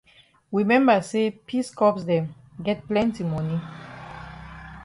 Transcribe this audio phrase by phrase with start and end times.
[0.49, 2.25] We memba say peace corps dem
[2.65, 3.57] get plenti moni.